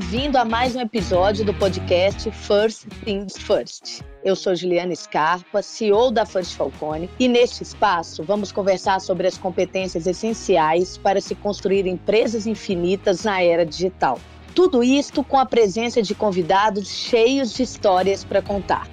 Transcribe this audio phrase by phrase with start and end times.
[0.00, 4.00] Bem-vindo a mais um episódio do podcast First Things First.
[4.24, 9.36] Eu sou Juliana Scarpa, CEO da First Falcone, e neste espaço vamos conversar sobre as
[9.36, 14.18] competências essenciais para se construir empresas infinitas na era digital.
[14.54, 18.88] Tudo isto com a presença de convidados cheios de histórias para contar.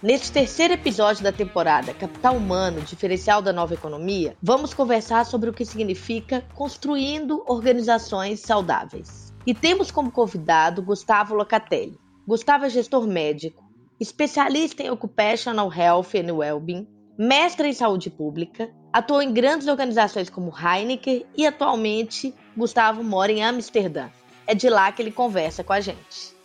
[0.00, 5.52] Neste terceiro episódio da temporada Capital Humano, diferencial da nova economia, vamos conversar sobre o
[5.52, 9.27] que significa construindo organizações saudáveis.
[9.46, 11.98] E temos como convidado Gustavo Locatelli.
[12.26, 13.64] Gustavo é gestor médico,
[13.98, 16.86] especialista em Occupational Health and Wellbeing,
[17.18, 23.42] mestre em saúde pública, atuou em grandes organizações como Heineken e atualmente Gustavo mora em
[23.42, 24.08] Amsterdã.
[24.46, 26.36] É de lá que ele conversa com a gente.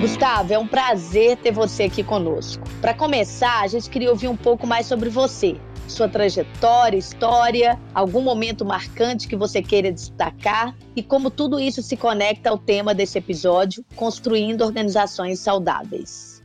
[0.00, 2.62] Gustavo, é um prazer ter você aqui conosco.
[2.80, 8.20] Para começar, a gente queria ouvir um pouco mais sobre você, sua trajetória, história, algum
[8.20, 13.18] momento marcante que você queira destacar e como tudo isso se conecta ao tema desse
[13.18, 16.42] episódio, construindo organizações saudáveis.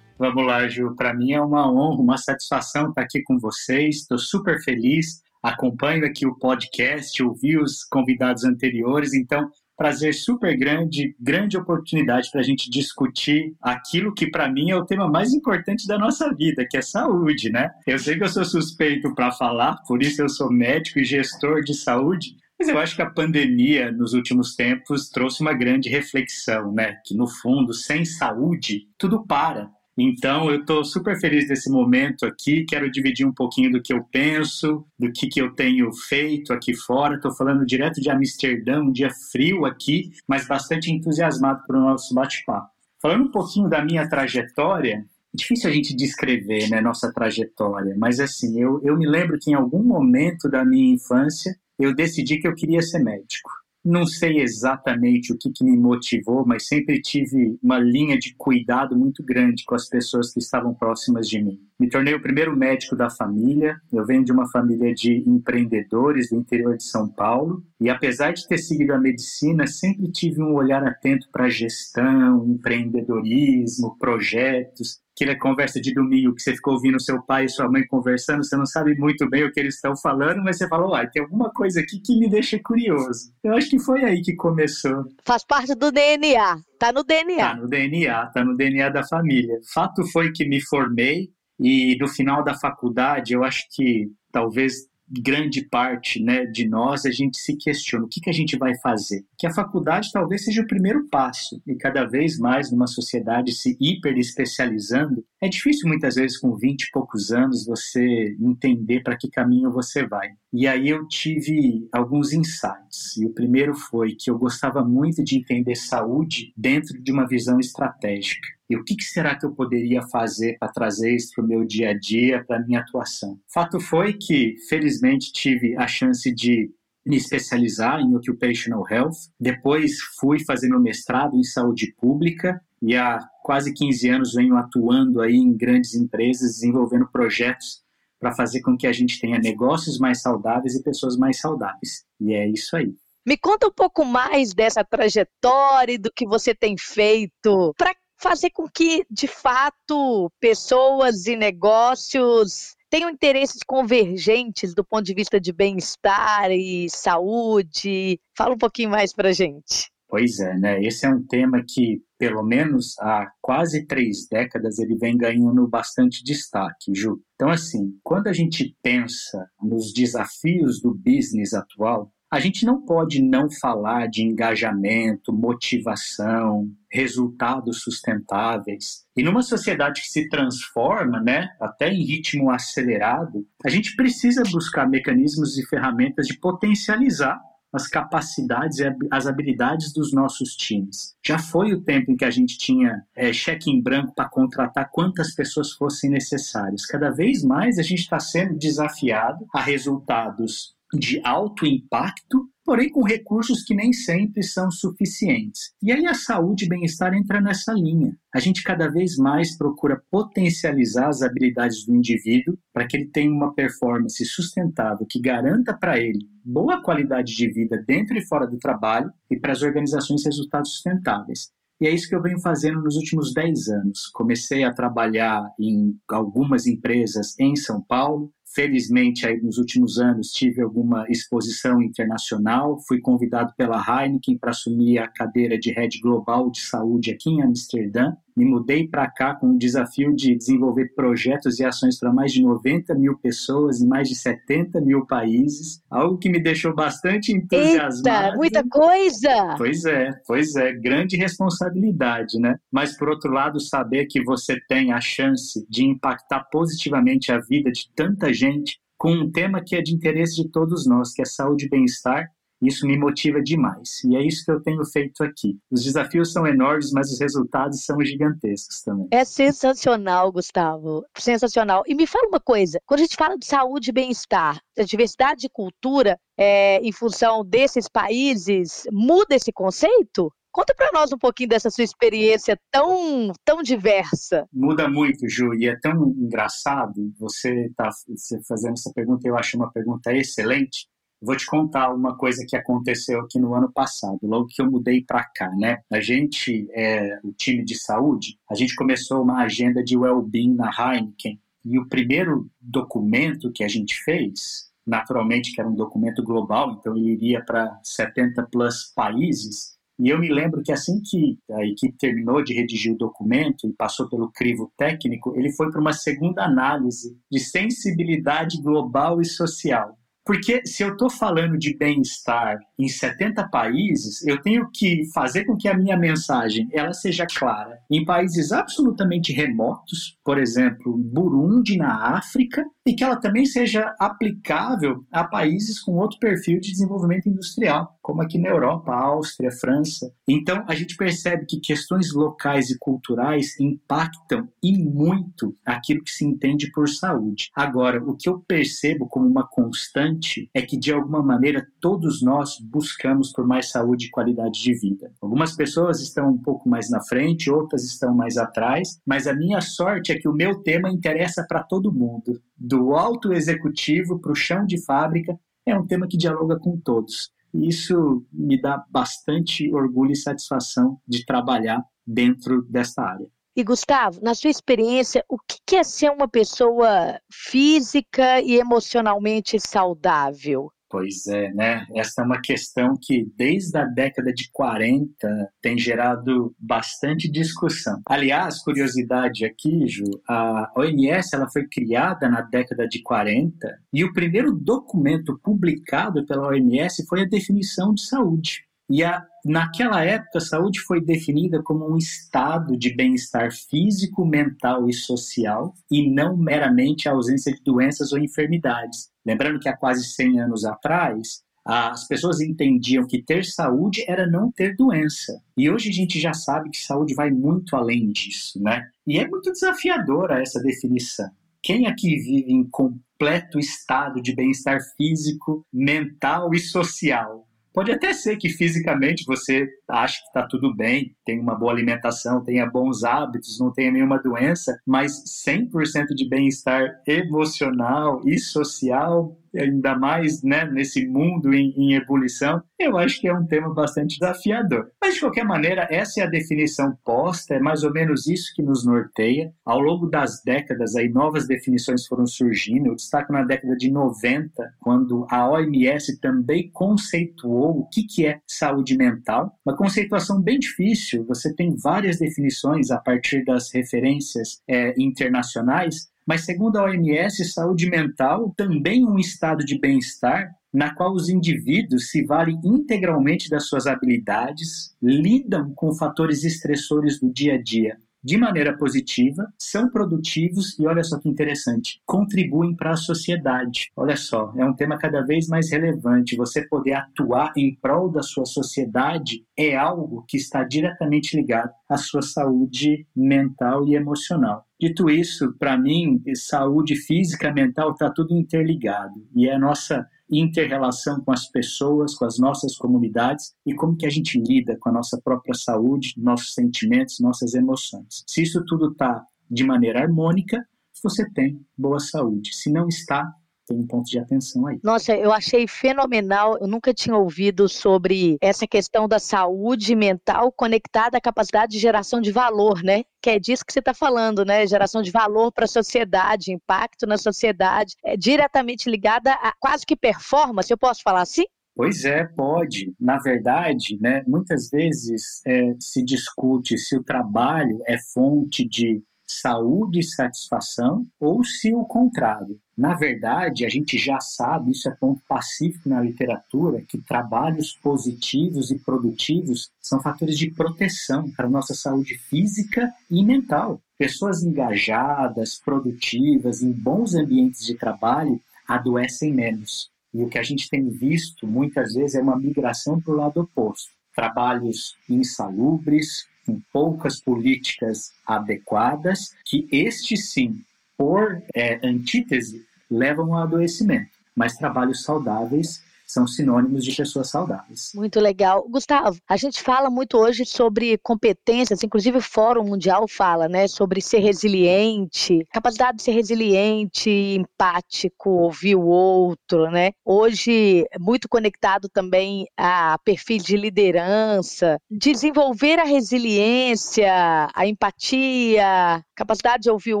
[0.18, 0.94] Vamos lá, Ju.
[0.96, 3.96] Para mim é uma honra, uma satisfação estar aqui com vocês.
[3.96, 5.22] Estou super feliz.
[5.42, 12.40] Acompanho aqui o podcast, ouvi os convidados anteriores, então prazer super grande, grande oportunidade para
[12.40, 16.66] a gente discutir aquilo que para mim é o tema mais importante da nossa vida,
[16.68, 17.70] que é saúde, né?
[17.86, 21.62] Eu sei que eu sou suspeito para falar, por isso eu sou médico e gestor
[21.62, 26.72] de saúde, mas eu acho que a pandemia nos últimos tempos trouxe uma grande reflexão,
[26.72, 26.96] né?
[27.04, 29.68] Que no fundo, sem saúde, tudo para.
[29.96, 32.64] Então, eu estou super feliz desse momento aqui.
[32.64, 36.74] Quero dividir um pouquinho do que eu penso, do que, que eu tenho feito aqui
[36.74, 37.14] fora.
[37.14, 42.12] Estou falando direto de Amsterdã, um dia frio aqui, mas bastante entusiasmado para o nosso
[42.12, 42.68] bate-papo.
[43.00, 48.60] Falando um pouquinho da minha trajetória, difícil a gente descrever né, nossa trajetória, mas assim,
[48.60, 52.54] eu, eu me lembro que em algum momento da minha infância eu decidi que eu
[52.54, 53.50] queria ser médico.
[53.84, 58.96] Não sei exatamente o que, que, me motivou, mas sempre tive uma linha de cuidado
[58.96, 61.60] muito grande com as pessoas que estavam próximas de mim.
[61.78, 63.76] Me tornei o primeiro médico da família.
[63.92, 67.64] Eu venho de uma família de empreendedores do interior de São Paulo.
[67.80, 73.98] E apesar de ter seguido a medicina, sempre tive um olhar atento para gestão, empreendedorismo,
[73.98, 78.44] projetos aquela conversa de domingo que você ficou ouvindo seu pai e sua mãe conversando,
[78.44, 81.22] você não sabe muito bem o que eles estão falando, mas você fala, uai, tem
[81.22, 83.32] alguma coisa aqui que me deixa curioso.
[83.42, 85.04] Eu acho que foi aí que começou.
[85.24, 87.48] Faz parte do DNA, tá no DNA.
[87.48, 89.60] Tá no DNA, tá no DNA da família.
[89.72, 95.62] Fato foi que me formei e no final da faculdade, eu acho que talvez grande
[95.68, 99.24] parte né, de nós, a gente se questiona o que, que a gente vai fazer.
[99.38, 103.76] Que a faculdade talvez seja o primeiro passo, e cada vez mais numa sociedade se
[103.80, 109.30] hiper especializando, é difícil muitas vezes com 20 e poucos anos você entender para que
[109.30, 110.28] caminho você vai.
[110.52, 113.16] E aí eu tive alguns insights.
[113.18, 117.60] E o primeiro foi que eu gostava muito de entender saúde dentro de uma visão
[117.60, 118.48] estratégica.
[118.68, 121.64] E o que, que será que eu poderia fazer para trazer isso para o meu
[121.64, 123.38] dia a dia, para a minha atuação?
[123.52, 126.70] Fato foi que, felizmente, tive a chance de
[127.06, 129.30] me especializar em Occupational Health.
[129.38, 135.20] Depois fui fazer meu mestrado em saúde pública e há quase 15 anos venho atuando
[135.20, 137.82] aí em grandes empresas, desenvolvendo projetos
[138.18, 142.06] para fazer com que a gente tenha negócios mais saudáveis e pessoas mais saudáveis.
[142.18, 142.94] E é isso aí.
[143.26, 148.50] Me conta um pouco mais dessa trajetória e do que você tem feito para fazer
[148.50, 155.52] com que, de fato, pessoas e negócios tenham interesses convergentes do ponto de vista de
[155.52, 158.20] bem-estar e saúde.
[158.36, 159.90] Fala um pouquinho mais para gente.
[160.08, 160.80] Pois é, né?
[160.80, 166.22] Esse é um tema que, pelo menos há quase três décadas, ele vem ganhando bastante
[166.22, 167.20] destaque, Ju.
[167.34, 173.22] Então, assim, quando a gente pensa nos desafios do business atual, a gente não pode
[173.22, 179.04] não falar de engajamento, motivação, resultados sustentáveis.
[179.16, 184.90] E numa sociedade que se transforma, né, até em ritmo acelerado, a gente precisa buscar
[184.90, 187.40] mecanismos e ferramentas de potencializar
[187.72, 191.14] as capacidades e as habilidades dos nossos times.
[191.24, 194.90] Já foi o tempo em que a gente tinha é, cheque em branco para contratar
[194.92, 196.84] quantas pessoas fossem necessárias.
[196.86, 203.02] Cada vez mais a gente está sendo desafiado a resultados de alto impacto, porém com
[203.02, 205.72] recursos que nem sempre são suficientes.
[205.82, 208.16] E aí a saúde e bem-estar entra nessa linha.
[208.34, 213.30] A gente cada vez mais procura potencializar as habilidades do indivíduo para que ele tenha
[213.30, 218.58] uma performance sustentável que garanta para ele boa qualidade de vida dentro e fora do
[218.58, 221.50] trabalho e para as organizações resultados sustentáveis.
[221.80, 224.06] E é isso que eu venho fazendo nos últimos 10 anos.
[224.12, 230.62] Comecei a trabalhar em algumas empresas em São Paulo, Felizmente, aí nos últimos anos, tive
[230.62, 232.78] alguma exposição internacional.
[232.86, 237.42] Fui convidado pela Heineken para assumir a cadeira de Head Global de Saúde aqui em
[237.42, 238.14] Amsterdã.
[238.36, 242.42] Me mudei para cá com o desafio de desenvolver projetos e ações para mais de
[242.42, 248.26] 90 mil pessoas em mais de 70 mil países, algo que me deixou bastante entusiasmado.
[248.26, 249.54] Eita, muita coisa!
[249.56, 252.56] Pois é, pois é, grande responsabilidade, né?
[252.72, 257.70] Mas, por outro lado, saber que você tem a chance de impactar positivamente a vida
[257.70, 261.24] de tanta gente com um tema que é de interesse de todos nós, que é
[261.24, 262.28] saúde e bem-estar,
[262.62, 264.02] isso me motiva demais.
[264.04, 265.58] E é isso que eu tenho feito aqui.
[265.70, 269.08] Os desafios são enormes, mas os resultados são gigantescos também.
[269.10, 271.04] É sensacional, Gustavo.
[271.16, 271.82] Sensacional.
[271.86, 275.42] E me fala uma coisa: quando a gente fala de saúde e bem-estar, a diversidade
[275.42, 280.32] de cultura, é, em função desses países, muda esse conceito?
[280.54, 284.46] Conta para nós um pouquinho dessa sua experiência tão, tão diversa.
[284.52, 289.26] Muda muito, Ju, e é tão engraçado você estar tá fazendo essa pergunta.
[289.26, 290.86] Eu acho uma pergunta excelente.
[291.24, 295.02] Vou te contar uma coisa que aconteceu aqui no ano passado, logo que eu mudei
[295.02, 295.78] para cá, né?
[295.90, 300.70] A gente, é, o time de saúde, a gente começou uma agenda de well-being na
[300.70, 306.76] Heineken e o primeiro documento que a gente fez, naturalmente que era um documento global,
[306.78, 311.64] então ele iria para 70 plus países, e eu me lembro que assim que a
[311.64, 315.94] equipe terminou de redigir o documento e passou pelo crivo técnico, ele foi para uma
[315.94, 319.96] segunda análise de sensibilidade global e social.
[320.24, 325.56] Porque se eu estou falando de bem-estar em 70 países, eu tenho que fazer com
[325.56, 327.78] que a minha mensagem ela seja clara.
[327.90, 335.04] Em países absolutamente remotos, por exemplo, Burundi na África, e que ela também seja aplicável
[335.10, 340.12] a países com outro perfil de desenvolvimento industrial, como aqui na Europa, Áustria, França.
[340.28, 346.24] Então, a gente percebe que questões locais e culturais impactam e muito aquilo que se
[346.24, 347.50] entende por saúde.
[347.54, 352.58] Agora, o que eu percebo como uma constante é que, de alguma maneira, todos nós
[352.60, 355.10] buscamos por mais saúde e qualidade de vida.
[355.22, 359.60] Algumas pessoas estão um pouco mais na frente, outras estão mais atrás, mas a minha
[359.60, 364.36] sorte é que o meu tema interessa para todo mundo do alto executivo para o
[364.36, 367.30] chão de fábrica, é um tema que dialoga com todos.
[367.52, 373.26] E isso me dá bastante orgulho e satisfação de trabalhar dentro desta área.
[373.56, 380.72] E Gustavo, na sua experiência, o que é ser uma pessoa física e emocionalmente saudável?
[380.88, 381.86] Pois é, né?
[381.94, 388.00] Essa é uma questão que desde a década de 40 tem gerado bastante discussão.
[388.06, 394.12] Aliás, curiosidade aqui, Ju, a OMS ela foi criada na década de 40 e o
[394.12, 398.64] primeiro documento publicado pela OMS foi a definição de saúde.
[398.88, 404.88] E a, naquela época, a saúde foi definida como um estado de bem-estar físico, mental
[404.88, 409.10] e social, e não meramente a ausência de doenças ou enfermidades.
[409.24, 414.52] Lembrando que há quase 100 anos atrás, as pessoas entendiam que ter saúde era não
[414.52, 415.40] ter doença.
[415.56, 418.86] E hoje a gente já sabe que saúde vai muito além disso, né?
[419.06, 421.30] E é muito desafiadora essa definição.
[421.62, 427.48] Quem aqui vive em completo estado de bem-estar físico, mental e social?
[427.74, 432.40] Pode até ser que fisicamente você ache que está tudo bem, tem uma boa alimentação,
[432.40, 439.96] tenha bons hábitos, não tenha nenhuma doença, mas 100% de bem-estar emocional e social ainda
[439.96, 444.90] mais né, nesse mundo em, em, ebulição, eu acho que é um tema bastante desafiador.
[445.00, 448.62] Mas, de qualquer maneira, essa é a definição posta, é mais ou menos isso que
[448.62, 449.52] nos norteia.
[449.64, 452.88] Ao longo das décadas, aí, novas definições foram surgindo.
[452.88, 458.40] Eu destaco na década de 90, quando a OMS também conceituou o que, que é
[458.46, 459.58] saúde mental.
[459.64, 466.44] Uma conceituação bem difícil, você tem várias definições a partir das referências é, internacionais, mas,
[466.44, 472.24] segundo a OMS, saúde mental também um estado de bem-estar na qual os indivíduos se
[472.24, 478.76] valem integralmente das suas habilidades, lidam com fatores estressores do dia a dia de maneira
[478.76, 483.90] positiva, são produtivos e olha só que interessante, contribuem para a sociedade.
[483.94, 486.36] Olha só, é um tema cada vez mais relevante.
[486.36, 491.98] Você poder atuar em prol da sua sociedade é algo que está diretamente ligado à
[491.98, 494.64] sua saúde mental e emocional.
[494.80, 501.20] Dito isso, para mim, saúde física mental está tudo interligado e é a nossa interrelação
[501.20, 504.92] com as pessoas, com as nossas comunidades e como que a gente lida com a
[504.92, 508.24] nossa própria saúde, nossos sentimentos, nossas emoções.
[508.26, 510.66] Se isso tudo está de maneira harmônica,
[511.02, 512.54] você tem boa saúde.
[512.54, 513.30] Se não está,
[513.66, 514.78] tem um ponto de atenção aí.
[514.82, 516.58] Nossa, eu achei fenomenal.
[516.60, 522.20] Eu nunca tinha ouvido sobre essa questão da saúde mental conectada à capacidade de geração
[522.20, 523.04] de valor, né?
[523.22, 524.66] Que é disso que você está falando, né?
[524.66, 529.96] Geração de valor para a sociedade, impacto na sociedade, é diretamente ligada a quase que
[529.96, 531.44] performance, eu posso falar assim?
[531.76, 532.94] Pois é, pode.
[533.00, 540.00] Na verdade, né, muitas vezes é, se discute se o trabalho é fonte de saúde
[540.00, 542.58] e satisfação ou se o contrário.
[542.76, 548.70] Na verdade, a gente já sabe, isso é ponto pacífico na literatura, que trabalhos positivos
[548.70, 553.80] e produtivos são fatores de proteção para a nossa saúde física e mental.
[553.96, 559.88] Pessoas engajadas, produtivas, em bons ambientes de trabalho adoecem menos.
[560.12, 563.40] E o que a gente tem visto muitas vezes é uma migração para o lado
[563.40, 563.92] oposto.
[564.14, 570.62] Trabalhos insalubres, com poucas políticas adequadas, que este sim,
[570.96, 574.10] por é, antítese, levam ao adoecimento.
[574.34, 575.82] Mas trabalhos saudáveis
[576.14, 577.90] são sinônimos de pessoas saudáveis.
[577.94, 578.66] Muito legal.
[578.68, 584.00] Gustavo, a gente fala muito hoje sobre competências, inclusive o Fórum Mundial fala, né, sobre
[584.00, 589.90] ser resiliente, capacidade de ser resiliente, empático, ouvir o outro, né?
[590.04, 599.70] Hoje, muito conectado também a perfil de liderança, desenvolver a resiliência, a empatia, capacidade de
[599.70, 600.00] ouvir o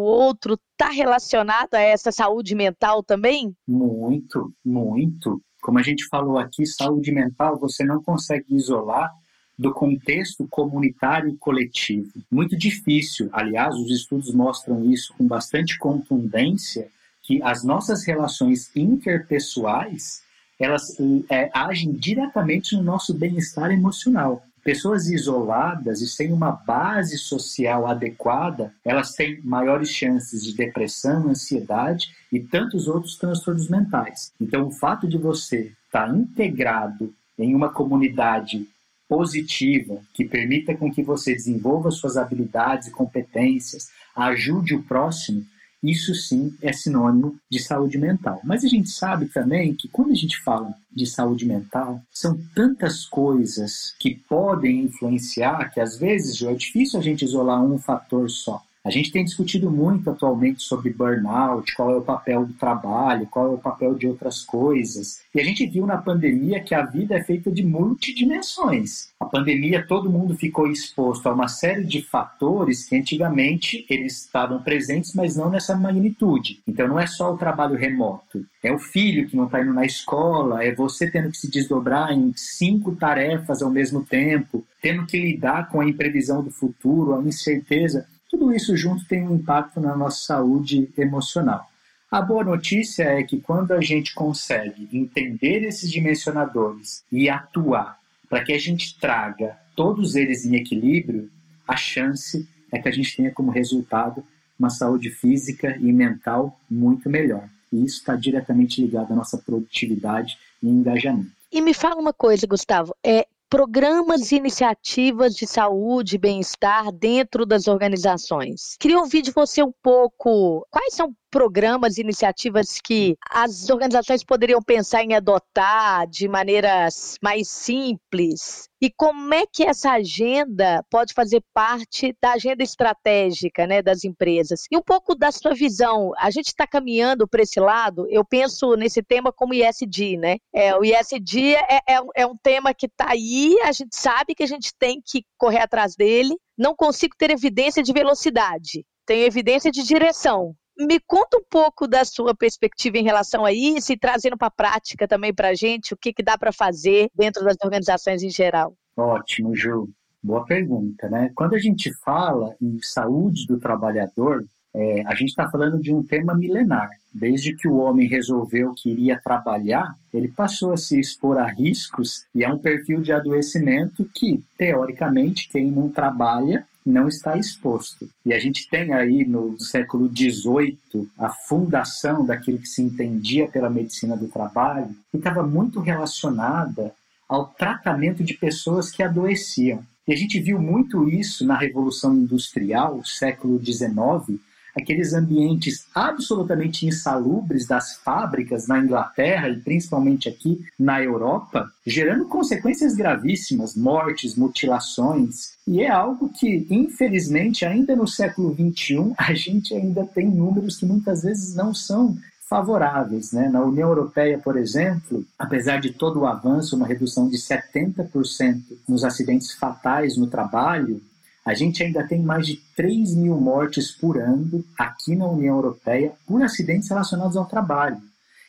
[0.00, 3.54] outro, está relacionado a essa saúde mental também?
[3.66, 5.40] Muito, muito.
[5.64, 9.10] Como a gente falou aqui, saúde mental você não consegue isolar
[9.58, 12.12] do contexto comunitário e coletivo.
[12.30, 16.88] Muito difícil, aliás, os estudos mostram isso com bastante contundência,
[17.22, 20.22] que as nossas relações interpessoais
[20.60, 20.98] elas
[21.30, 24.44] é, agem diretamente no nosso bem-estar emocional.
[24.64, 32.10] Pessoas isoladas e sem uma base social adequada, elas têm maiores chances de depressão, ansiedade
[32.32, 34.32] e tantos outros transtornos mentais.
[34.40, 38.66] Então, o fato de você estar integrado em uma comunidade
[39.06, 45.44] positiva que permita com que você desenvolva suas habilidades e competências, ajude o próximo,
[45.90, 48.40] isso sim é sinônimo de saúde mental.
[48.44, 53.04] Mas a gente sabe também que quando a gente fala de saúde mental, são tantas
[53.04, 58.62] coisas que podem influenciar que às vezes é difícil a gente isolar um fator só.
[58.84, 63.46] A gente tem discutido muito atualmente sobre burnout, qual é o papel do trabalho, qual
[63.46, 65.22] é o papel de outras coisas.
[65.34, 69.08] E a gente viu na pandemia que a vida é feita de multidimensões.
[69.18, 74.62] A pandemia, todo mundo ficou exposto a uma série de fatores que antigamente eles estavam
[74.62, 76.60] presentes, mas não nessa magnitude.
[76.68, 79.86] Então não é só o trabalho remoto, é o filho que não está indo na
[79.86, 85.18] escola, é você tendo que se desdobrar em cinco tarefas ao mesmo tempo, tendo que
[85.18, 88.06] lidar com a imprevisão do futuro, a incerteza.
[88.36, 91.70] Tudo isso junto tem um impacto na nossa saúde emocional.
[92.10, 97.96] A boa notícia é que quando a gente consegue entender esses dimensionadores e atuar
[98.28, 101.30] para que a gente traga todos eles em equilíbrio,
[101.66, 104.24] a chance é que a gente tenha como resultado
[104.58, 107.48] uma saúde física e mental muito melhor.
[107.72, 111.30] E isso está diretamente ligado à nossa produtividade e engajamento.
[111.52, 117.46] E me fala uma coisa, Gustavo, é programas e iniciativas de saúde e bem-estar dentro
[117.46, 118.76] das organizações.
[118.80, 125.02] Queria ouvir de você um pouco quais são programas iniciativas que as organizações poderiam pensar
[125.02, 128.68] em adotar de maneiras mais simples?
[128.80, 134.66] E como é que essa agenda pode fazer parte da agenda estratégica né, das empresas?
[134.70, 136.12] E um pouco da sua visão.
[136.18, 140.36] A gente está caminhando para esse lado, eu penso nesse tema como ISD, né?
[140.54, 144.44] É, o ISD é, é, é um tema que está aí, a gente sabe que
[144.44, 146.36] a gente tem que correr atrás dele.
[146.56, 150.54] Não consigo ter evidência de velocidade, tenho evidência de direção.
[150.76, 154.50] Me conta um pouco da sua perspectiva em relação a isso e trazendo para a
[154.50, 158.30] prática também para a gente o que, que dá para fazer dentro das organizações em
[158.30, 158.76] geral.
[158.96, 159.88] Ótimo, Ju.
[160.22, 161.30] Boa pergunta, né?
[161.34, 166.02] Quando a gente fala em saúde do trabalhador, é, a gente está falando de um
[166.02, 166.90] tema milenar.
[167.12, 172.24] Desde que o homem resolveu que iria trabalhar, ele passou a se expor a riscos
[172.34, 178.08] e é um perfil de adoecimento que, teoricamente, quem não trabalha não está exposto.
[178.26, 183.70] E a gente tem aí no século XVIII a fundação daquilo que se entendia pela
[183.70, 186.92] medicina do trabalho, que estava muito relacionada
[187.28, 189.82] ao tratamento de pessoas que adoeciam.
[190.06, 194.38] E a gente viu muito isso na Revolução Industrial, século XIX,
[194.76, 202.94] aqueles ambientes absolutamente insalubres das fábricas na Inglaterra e principalmente aqui na Europa, gerando consequências
[202.94, 205.54] gravíssimas, mortes, mutilações.
[205.66, 210.86] E é algo que, infelizmente, ainda no século XXI, a gente ainda tem números que
[210.86, 212.16] muitas vezes não são
[212.48, 213.32] favoráveis.
[213.32, 213.48] Né?
[213.48, 219.04] Na União Europeia, por exemplo, apesar de todo o avanço, uma redução de 70% nos
[219.04, 221.00] acidentes fatais no trabalho,
[221.44, 226.12] a gente ainda tem mais de 3 mil mortes por ano aqui na União Europeia
[226.26, 228.00] por acidentes relacionados ao trabalho.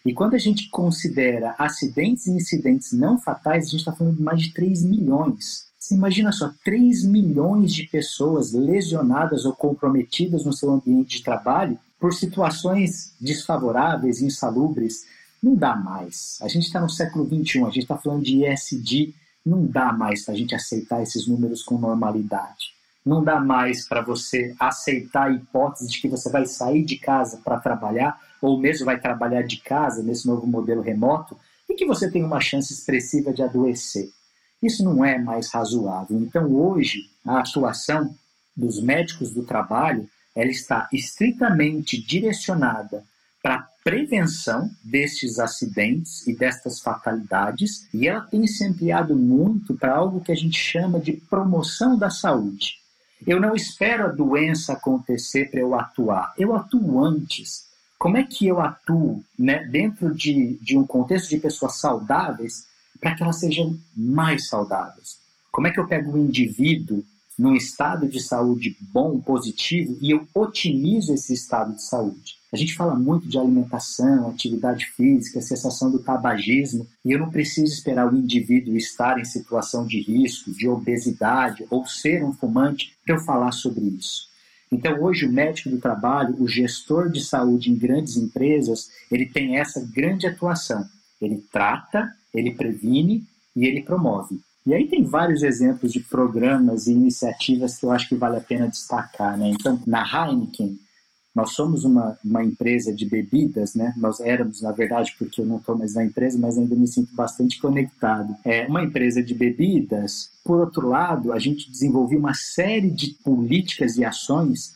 [0.05, 4.21] E quando a gente considera acidentes e incidentes não fatais, a gente está falando de
[4.21, 5.65] mais de 3 milhões.
[5.77, 11.77] Você imagina só, 3 milhões de pessoas lesionadas ou comprometidas no seu ambiente de trabalho
[11.99, 15.05] por situações desfavoráveis, insalubres.
[15.41, 16.37] Não dá mais.
[16.41, 19.13] A gente está no século XXI, a gente está falando de ESG,
[19.45, 22.74] não dá mais para a gente aceitar esses números com normalidade.
[23.05, 27.39] Não dá mais para você aceitar a hipótese de que você vai sair de casa
[27.43, 31.37] para trabalhar, ou mesmo vai trabalhar de casa nesse novo modelo remoto,
[31.69, 34.09] e que você tem uma chance expressiva de adoecer.
[34.61, 36.17] Isso não é mais razoável.
[36.19, 38.15] Então, hoje, a atuação
[38.57, 43.03] dos médicos do trabalho ela está estritamente direcionada
[43.41, 49.95] para a prevenção destes acidentes e destas fatalidades, e ela tem se ampliado muito para
[49.95, 52.84] algo que a gente chama de promoção da saúde.
[53.25, 57.65] Eu não espero a doença acontecer para eu atuar, eu atuo antes.
[57.97, 62.67] Como é que eu atuo né, dentro de, de um contexto de pessoas saudáveis
[62.99, 65.17] para que elas sejam mais saudáveis?
[65.51, 67.03] Como é que eu pego o indivíduo
[67.37, 72.34] num estado de saúde bom, positivo, e eu otimizo esse estado de saúde?
[72.53, 77.73] A gente fala muito de alimentação, atividade física, cessação do tabagismo, e eu não preciso
[77.73, 83.15] esperar o indivíduo estar em situação de risco, de obesidade ou ser um fumante para
[83.15, 84.29] eu falar sobre isso.
[84.71, 89.57] Então, hoje, o médico do trabalho, o gestor de saúde em grandes empresas, ele tem
[89.57, 90.85] essa grande atuação.
[91.21, 93.23] Ele trata, ele previne
[93.55, 94.39] e ele promove.
[94.65, 98.41] E aí tem vários exemplos de programas e iniciativas que eu acho que vale a
[98.41, 99.37] pena destacar.
[99.37, 99.49] Né?
[99.49, 100.79] Então, na Heineken,
[101.35, 103.93] nós somos uma, uma empresa de bebidas, né?
[103.97, 107.13] Nós éramos, na verdade, porque eu não estou mais na empresa, mas ainda me sinto
[107.13, 108.33] bastante conectado.
[108.45, 110.31] É uma empresa de bebidas.
[110.45, 114.75] Por outro lado, a gente desenvolveu uma série de políticas e ações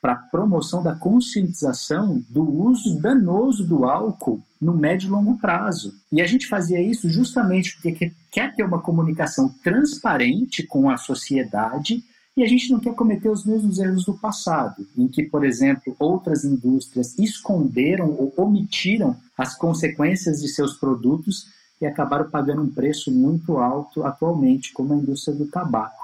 [0.00, 5.94] para promoção da conscientização do uso danoso do álcool no médio e longo prazo.
[6.10, 12.02] E a gente fazia isso justamente porque quer ter uma comunicação transparente com a sociedade
[12.38, 15.96] e a gente não quer cometer os mesmos erros do passado, em que, por exemplo,
[15.98, 21.48] outras indústrias esconderam ou omitiram as consequências de seus produtos
[21.80, 25.98] e acabaram pagando um preço muito alto atualmente, como a indústria do tabaco.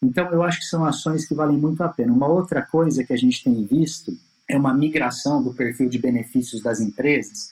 [0.00, 2.12] Então, eu acho que são ações que valem muito a pena.
[2.12, 4.16] Uma outra coisa que a gente tem visto
[4.48, 7.50] é uma migração do perfil de benefícios das empresas,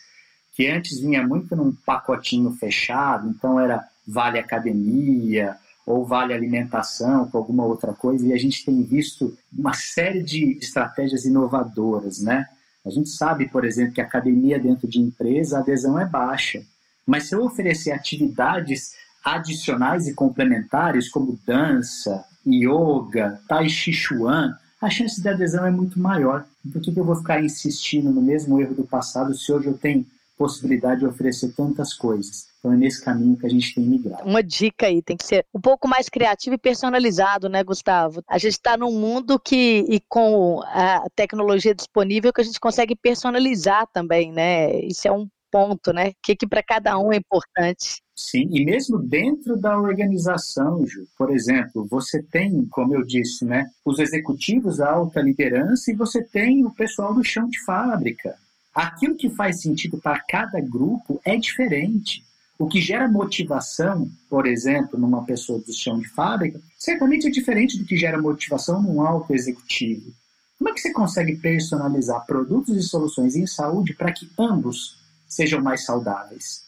[0.54, 7.38] que antes vinha muito num pacotinho fechado, então era vale academia, ou vale alimentação, com
[7.38, 12.46] alguma outra coisa, e a gente tem visto uma série de estratégias inovadoras, né?
[12.84, 16.62] A gente sabe, por exemplo, que academia dentro de empresa, a adesão é baixa.
[17.06, 18.92] Mas se eu oferecer atividades
[19.24, 26.00] adicionais e complementares, como dança, yoga, tai chi chuan, a chance de adesão é muito
[26.00, 26.44] maior.
[26.72, 29.78] Por que, que eu vou ficar insistindo no mesmo erro do passado se hoje eu
[29.78, 30.04] tenho
[30.36, 32.46] possibilidade de oferecer tantas coisas?
[32.58, 34.24] Então é nesse caminho que a gente tem migrado.
[34.24, 38.22] Uma dica aí, tem que ser um pouco mais criativo e personalizado, né, Gustavo?
[38.28, 42.94] A gente está num mundo que, e com a tecnologia disponível, que a gente consegue
[42.94, 44.80] personalizar também, né?
[44.80, 46.08] Isso é um ponto, né?
[46.08, 48.00] O que, que para cada um é importante.
[48.16, 53.68] Sim, e mesmo dentro da organização, Ju, por exemplo, você tem, como eu disse, né,
[53.84, 58.36] os executivos da alta liderança e você tem o pessoal do chão de fábrica.
[58.74, 62.24] Aquilo que faz sentido para cada grupo é diferente.
[62.58, 67.78] O que gera motivação, por exemplo, numa pessoa do chão de fábrica, certamente é diferente
[67.78, 70.12] do que gera motivação num alto executivo.
[70.58, 75.60] Como é que você consegue personalizar produtos e soluções em saúde para que ambos sejam
[75.60, 76.62] mais saudáveis?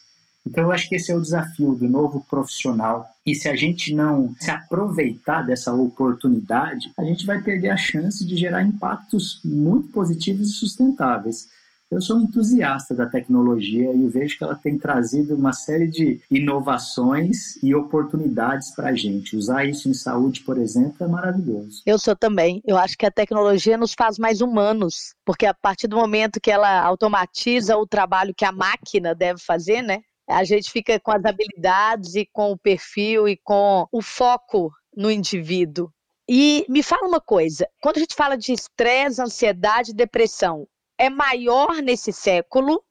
[0.45, 3.09] Então, eu acho que esse é o desafio do novo profissional.
[3.25, 8.23] E se a gente não se aproveitar dessa oportunidade, a gente vai perder a chance
[8.23, 11.47] de gerar impactos muito positivos e sustentáveis.
[11.91, 16.19] Eu sou um entusiasta da tecnologia e vejo que ela tem trazido uma série de
[16.31, 19.37] inovações e oportunidades para a gente.
[19.37, 21.83] Usar isso em saúde, por exemplo, é maravilhoso.
[21.85, 22.61] Eu sou também.
[22.65, 26.51] Eu acho que a tecnologia nos faz mais humanos, porque a partir do momento que
[26.51, 30.01] ela automatiza o trabalho que a máquina deve fazer, né?
[30.27, 35.11] A gente fica com as habilidades e com o perfil e com o foco no
[35.11, 35.91] indivíduo.
[36.27, 40.67] E me fala uma coisa: quando a gente fala de estresse, ansiedade depressão,
[40.97, 42.83] é maior nesse século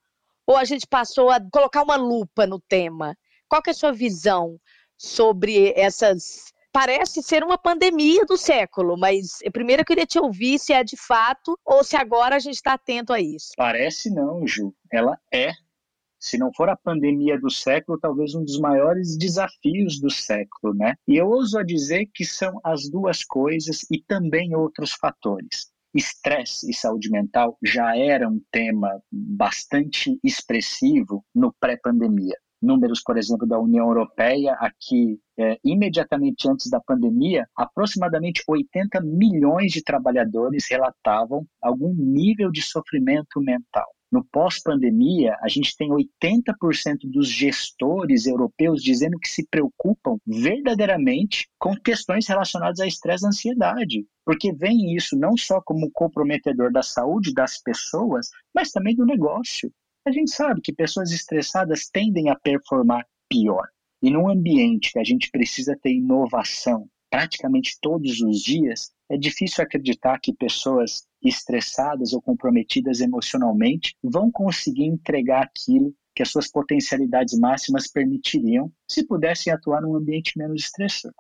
[0.47, 3.17] ou a gente passou a colocar uma lupa no tema?
[3.49, 4.59] Qual é a sua visão
[4.97, 10.73] sobre essas parece ser uma pandemia do século, mas primeiro eu queria te ouvir se
[10.73, 13.53] é de fato ou se agora a gente está atento a isso.
[13.57, 14.75] Parece não, Ju.
[14.93, 15.53] Ela é.
[16.19, 20.95] Se não for a pandemia do século, talvez um dos maiores desafios do século, né?
[21.07, 25.71] E eu ouso a dizer que são as duas coisas e também outros fatores.
[25.95, 33.47] Estresse e saúde mental já era um tema bastante expressivo no pré-pandemia números, por exemplo,
[33.47, 41.47] da União Europeia, aqui, é, imediatamente antes da pandemia, aproximadamente 80 milhões de trabalhadores relatavam
[41.63, 43.87] algum nível de sofrimento mental.
[44.15, 51.75] No pós-pandemia, a gente tem 80% dos gestores europeus dizendo que se preocupam verdadeiramente com
[51.75, 57.35] questões relacionadas a estresse e ansiedade, porque veem isso não só como comprometedor da saúde
[57.35, 59.69] das pessoas, mas também do negócio.
[60.07, 63.67] A gente sabe que pessoas estressadas tendem a performar pior.
[64.01, 69.63] E num ambiente que a gente precisa ter inovação praticamente todos os dias, é difícil
[69.63, 77.39] acreditar que pessoas estressadas ou comprometidas emocionalmente vão conseguir entregar aquilo que as suas potencialidades
[77.39, 81.17] máximas permitiriam se pudessem atuar num ambiente menos estressante.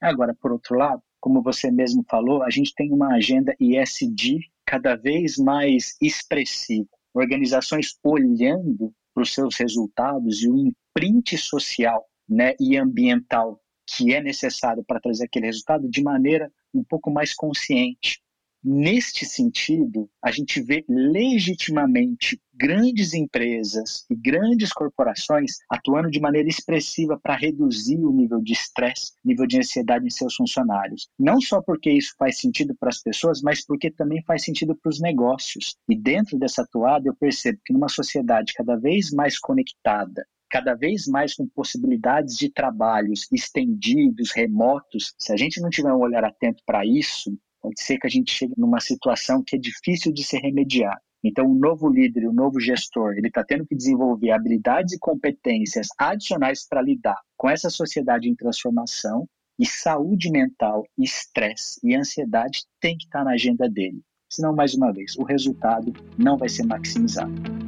[0.00, 4.94] Agora, por outro lado, como você mesmo falou, a gente tem uma agenda ISD cada
[4.94, 12.76] vez mais expressiva organizações olhando para os seus resultados e o imprint social né, e
[12.76, 18.20] ambiental que é necessário para trazer aquele resultado de maneira um pouco mais consciente.
[18.66, 27.20] Neste sentido, a gente vê legitimamente grandes empresas e grandes corporações atuando de maneira expressiva
[27.22, 31.08] para reduzir o nível de estresse, nível de ansiedade em seus funcionários.
[31.18, 34.88] Não só porque isso faz sentido para as pessoas, mas porque também faz sentido para
[34.88, 35.76] os negócios.
[35.86, 41.08] E dentro dessa atuada, eu percebo que numa sociedade cada vez mais conectada, cada vez
[41.08, 46.62] mais com possibilidades de trabalhos estendidos, remotos, se a gente não tiver um olhar atento
[46.64, 50.38] para isso, pode ser que a gente chegue numa situação que é difícil de ser
[50.38, 51.00] remediada.
[51.24, 55.88] Então, o novo líder, o novo gestor, ele está tendo que desenvolver habilidades e competências
[55.98, 59.26] adicionais para lidar com essa sociedade em transformação
[59.58, 64.00] e saúde mental, estresse e ansiedade tem que estar tá na agenda dele.
[64.30, 67.63] Senão, mais uma vez, o resultado não vai ser maximizado.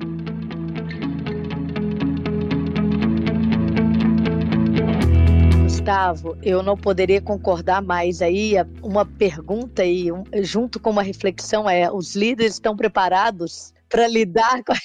[5.87, 8.55] Gustavo, eu não poderia concordar mais aí.
[8.83, 14.64] Uma pergunta aí, um, junto com uma reflexão é: os líderes estão preparados para lidar
[14.64, 14.72] com.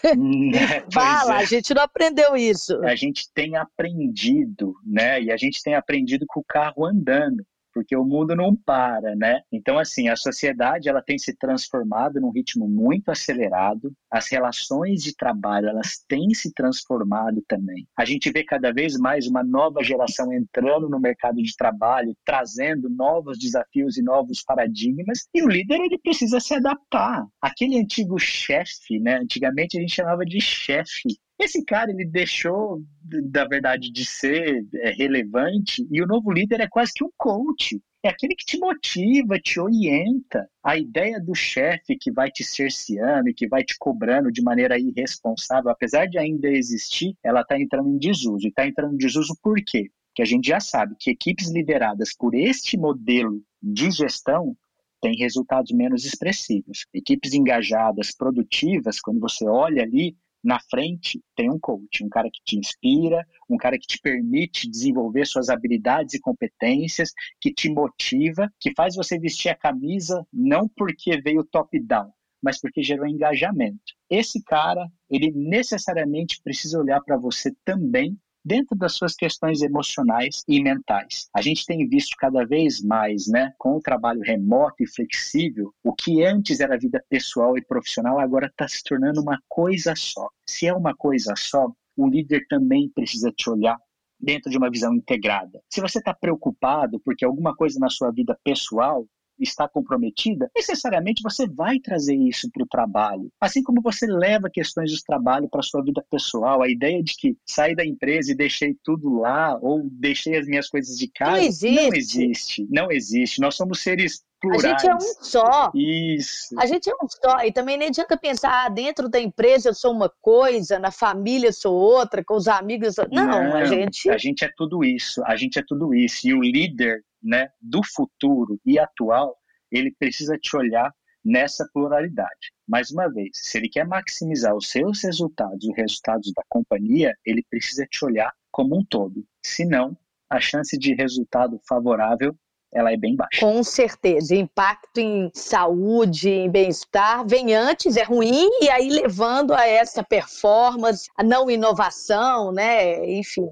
[0.00, 1.42] É, Fala, é.
[1.42, 2.80] a gente não aprendeu isso.
[2.84, 5.20] A gente tem aprendido, né?
[5.20, 7.44] E a gente tem aprendido com o carro andando
[7.78, 9.40] porque o mundo não para, né?
[9.52, 15.14] Então, assim, a sociedade ela tem se transformado num ritmo muito acelerado, as relações de
[15.14, 17.86] trabalho elas têm se transformado também.
[17.96, 22.90] A gente vê cada vez mais uma nova geração entrando no mercado de trabalho, trazendo
[22.90, 27.24] novos desafios e novos paradigmas, e o líder ele precisa se adaptar.
[27.40, 29.18] Aquele antigo chefe, né?
[29.18, 34.90] Antigamente a gente chamava de chefe, esse cara, ele deixou, da verdade, de ser é,
[34.90, 37.80] relevante e o novo líder é quase que um coach.
[38.02, 40.48] É aquele que te motiva, te orienta.
[40.62, 44.78] A ideia do chefe que vai te cerceando e que vai te cobrando de maneira
[44.78, 48.46] irresponsável, apesar de ainda existir, ela está entrando em desuso.
[48.46, 49.90] E está entrando em desuso por quê?
[50.08, 54.56] Porque a gente já sabe que equipes lideradas por este modelo de gestão
[55.00, 56.86] têm resultados menos expressivos.
[56.92, 62.40] Equipes engajadas, produtivas, quando você olha ali, na frente tem um coach, um cara que
[62.44, 68.50] te inspira, um cara que te permite desenvolver suas habilidades e competências, que te motiva,
[68.60, 73.94] que faz você vestir a camisa não porque veio top-down, mas porque gerou engajamento.
[74.08, 78.18] Esse cara, ele necessariamente precisa olhar para você também
[78.48, 81.28] dentro das suas questões emocionais e mentais.
[81.36, 85.92] A gente tem visto cada vez mais, né, com o trabalho remoto e flexível, o
[85.92, 90.30] que antes era vida pessoal e profissional agora está se tornando uma coisa só.
[90.48, 93.76] Se é uma coisa só, o líder também precisa te olhar
[94.18, 95.60] dentro de uma visão integrada.
[95.70, 99.06] Se você está preocupado porque alguma coisa na sua vida pessoal
[99.40, 103.30] está comprometida, necessariamente você vai trazer isso para o trabalho.
[103.40, 107.14] Assim como você leva questões do trabalho para a sua vida pessoal, a ideia de
[107.16, 111.32] que saí da empresa e deixei tudo lá, ou deixei as minhas coisas de casa,
[111.32, 111.74] não existe.
[111.74, 112.68] Não existe.
[112.70, 113.40] Não existe.
[113.40, 114.64] Nós somos seres Plurais.
[114.64, 115.72] A gente é um só.
[115.74, 116.58] Isso.
[116.58, 117.44] A gente é um só.
[117.44, 121.48] E também nem adianta pensar, ah, dentro da empresa eu sou uma coisa, na família
[121.48, 123.06] eu sou outra, com os amigos eu sou.
[123.10, 124.08] Não, Não, a gente.
[124.10, 125.22] A gente é tudo isso.
[125.24, 126.28] A gente é tudo isso.
[126.28, 129.36] E o líder né, do futuro e atual,
[129.70, 130.92] ele precisa te olhar
[131.24, 132.52] nessa pluralidade.
[132.66, 137.44] Mais uma vez, se ele quer maximizar os seus resultados, os resultados da companhia, ele
[137.50, 139.24] precisa te olhar como um todo.
[139.44, 139.96] Senão,
[140.30, 142.36] a chance de resultado favorável
[142.72, 143.40] ela é bem baixa.
[143.40, 144.34] Com certeza.
[144.34, 151.08] Impacto em saúde, em bem-estar, vem antes, é ruim, e aí levando a essa performance,
[151.16, 153.04] a não inovação, né?
[153.18, 153.48] Enfim.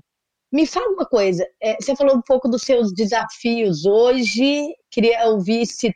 [0.53, 5.67] Me fala uma coisa, é, você falou um pouco dos seus desafios hoje, queria ouvir
[5.67, 5.93] se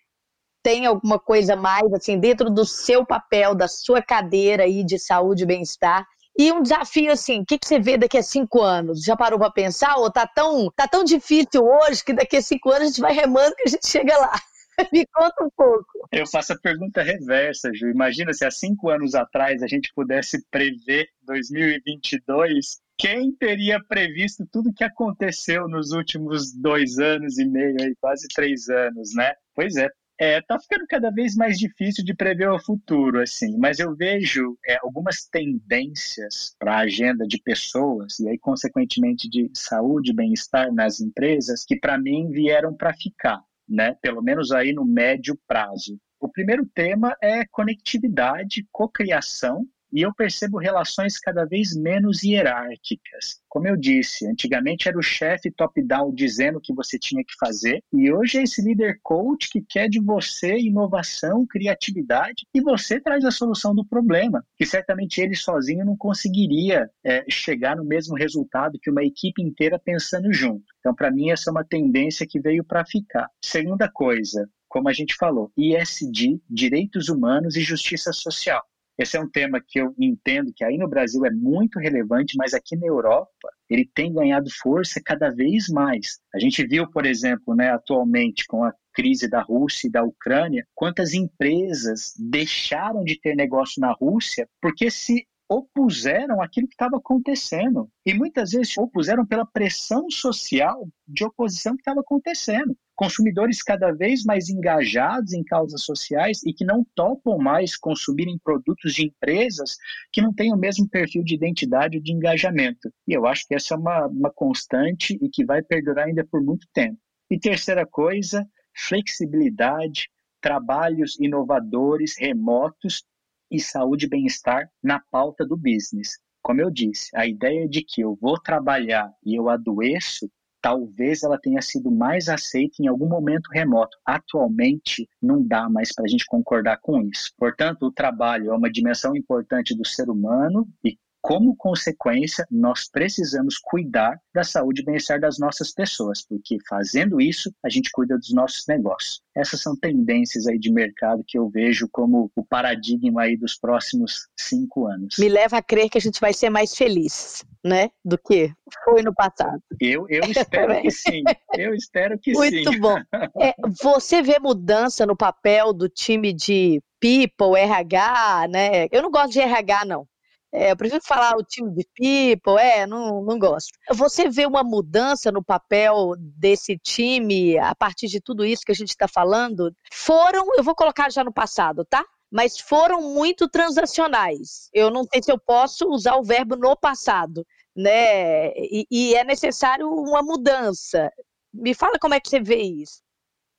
[0.62, 5.44] tem alguma coisa mais, assim, dentro do seu papel, da sua cadeira aí de saúde
[5.44, 6.06] e bem-estar,
[6.38, 9.02] e um desafio assim, o que, que você vê daqui a cinco anos?
[9.02, 9.96] Já parou para pensar?
[9.96, 13.12] Ou tá tão, tá tão difícil hoje que daqui a cinco anos a gente vai
[13.12, 14.32] remando que a gente chega lá?
[14.92, 16.08] Me conta um pouco.
[16.10, 17.88] Eu faço a pergunta reversa, Ju.
[17.88, 24.74] Imagina se há cinco anos atrás a gente pudesse prever 2022 quem teria previsto tudo
[24.74, 29.32] que aconteceu nos últimos dois anos e meio, aí, quase três anos, né?
[29.54, 29.88] Pois é,
[30.20, 34.54] é, tá ficando cada vez mais difícil de prever o futuro, assim, mas eu vejo
[34.66, 40.70] é, algumas tendências para a agenda de pessoas e aí, consequentemente, de saúde e bem-estar
[40.74, 43.96] nas empresas que, para mim, vieram para ficar, né?
[44.02, 45.98] Pelo menos aí no médio prazo.
[46.20, 53.40] O primeiro tema é conectividade, cocriação e eu percebo relações cada vez menos hierárquicas.
[53.48, 57.82] Como eu disse, antigamente era o chefe top-down dizendo o que você tinha que fazer,
[57.92, 63.24] e hoje é esse líder coach que quer de você inovação, criatividade, e você traz
[63.24, 68.78] a solução do problema, que certamente ele sozinho não conseguiria é, chegar no mesmo resultado
[68.80, 70.64] que uma equipe inteira pensando junto.
[70.78, 73.28] Então, para mim, essa é uma tendência que veio para ficar.
[73.44, 78.62] Segunda coisa, como a gente falou, ISD, direitos humanos e justiça social.
[79.00, 82.52] Esse é um tema que eu entendo que aí no Brasil é muito relevante, mas
[82.52, 86.20] aqui na Europa ele tem ganhado força cada vez mais.
[86.34, 90.66] A gente viu, por exemplo, né, atualmente com a crise da Rússia e da Ucrânia,
[90.74, 97.90] quantas empresas deixaram de ter negócio na Rússia porque se opuseram àquilo que estava acontecendo.
[98.04, 102.76] E muitas vezes opuseram pela pressão social de oposição que estava acontecendo.
[103.00, 108.92] Consumidores cada vez mais engajados em causas sociais e que não topam mais consumirem produtos
[108.92, 109.78] de empresas
[110.12, 112.92] que não têm o mesmo perfil de identidade e de engajamento.
[113.08, 116.42] E eu acho que essa é uma, uma constante e que vai perdurar ainda por
[116.42, 116.98] muito tempo.
[117.30, 123.02] E terceira coisa, flexibilidade, trabalhos inovadores, remotos
[123.50, 126.18] e saúde e bem-estar na pauta do business.
[126.42, 131.38] Como eu disse, a ideia de que eu vou trabalhar e eu adoeço, talvez ela
[131.38, 133.96] tenha sido mais aceita em algum momento remoto.
[134.04, 137.32] Atualmente, não dá mais para a gente concordar com isso.
[137.36, 143.58] Portanto, o trabalho é uma dimensão importante do ser humano e como consequência, nós precisamos
[143.58, 148.32] cuidar da saúde e bem-estar das nossas pessoas, porque fazendo isso, a gente cuida dos
[148.32, 149.20] nossos negócios.
[149.34, 154.28] Essas são tendências aí de mercado que eu vejo como o paradigma aí dos próximos
[154.38, 155.16] cinco anos.
[155.18, 158.52] Me leva a crer que a gente vai ser mais feliz, né, do que
[158.84, 159.62] foi no passado.
[159.80, 161.22] Eu, eu espero que sim.
[161.54, 162.64] Eu espero que Muito sim.
[162.64, 162.96] Muito bom.
[163.40, 168.86] É, você vê mudança no papel do time de people, RH, né?
[168.92, 170.06] Eu não gosto de RH, não.
[170.52, 173.70] É, eu prefiro falar o time de people, é, não, não gosto.
[173.92, 178.74] Você vê uma mudança no papel desse time a partir de tudo isso que a
[178.74, 179.72] gente está falando?
[179.92, 182.04] Foram, eu vou colocar já no passado, tá?
[182.30, 184.68] Mas foram muito transacionais.
[184.72, 188.50] Eu não sei se eu posso usar o verbo no passado, né?
[188.56, 191.12] E, e é necessário uma mudança.
[191.54, 193.02] Me fala como é que você vê isso.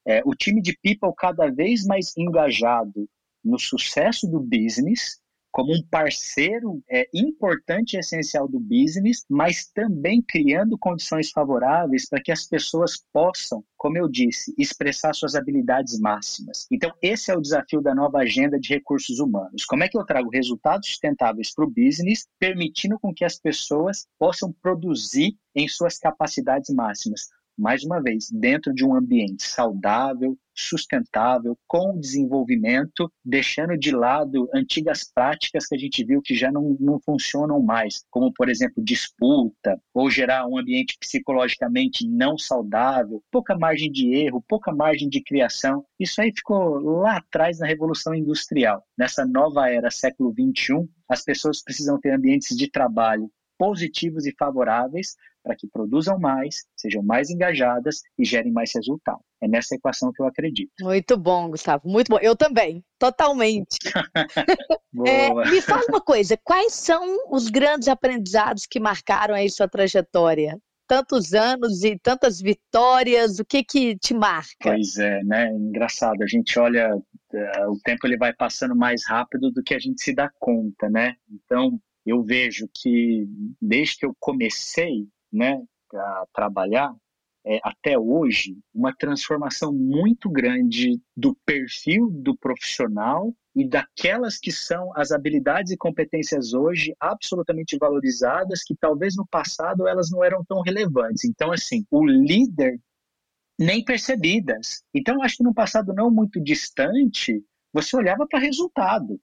[0.06, 3.08] É, o time de people cada vez mais engajado
[3.44, 5.21] no sucesso do business
[5.52, 12.22] como um parceiro é, importante e essencial do business, mas também criando condições favoráveis para
[12.22, 16.68] que as pessoas possam, como eu disse, expressar suas habilidades máximas.
[16.72, 19.66] Então, esse é o desafio da nova agenda de recursos humanos.
[19.66, 24.08] Como é que eu trago resultados sustentáveis para o business, permitindo com que as pessoas
[24.18, 27.30] possam produzir em suas capacidades máximas?
[27.62, 35.04] Mais uma vez, dentro de um ambiente saudável, sustentável, com desenvolvimento, deixando de lado antigas
[35.04, 39.80] práticas que a gente viu que já não, não funcionam mais, como, por exemplo, disputa,
[39.94, 45.86] ou gerar um ambiente psicologicamente não saudável, pouca margem de erro, pouca margem de criação.
[46.00, 48.84] Isso aí ficou lá atrás na Revolução Industrial.
[48.98, 53.30] Nessa nova era, século XXI, as pessoas precisam ter ambientes de trabalho
[53.62, 59.20] positivos e favoráveis para que produzam mais, sejam mais engajadas e gerem mais resultado.
[59.42, 60.72] É nessa equação que eu acredito.
[60.82, 61.90] Muito bom, Gustavo.
[61.90, 62.20] Muito bom.
[62.22, 63.78] Eu também, totalmente.
[65.06, 70.60] é, me fala uma coisa: quais são os grandes aprendizados que marcaram aí sua trajetória?
[70.88, 74.58] Tantos anos e tantas vitórias, o que que te marca?
[74.62, 75.50] Pois é, né?
[75.50, 76.22] Engraçado.
[76.22, 80.02] A gente olha, uh, o tempo ele vai passando mais rápido do que a gente
[80.04, 81.16] se dá conta, né?
[81.32, 83.26] Então, eu vejo que
[83.62, 85.62] desde que eu comecei né,
[85.94, 86.96] a trabalhar,
[87.46, 94.96] é, até hoje uma transformação muito grande do perfil do profissional e daquelas que são
[94.96, 100.62] as habilidades e competências hoje absolutamente valorizadas, que talvez no passado elas não eram tão
[100.62, 101.26] relevantes.
[101.26, 102.80] Então, assim, o líder
[103.60, 104.84] nem percebidas.
[104.94, 109.20] Então, acho que no passado não muito distante, você olhava para resultado.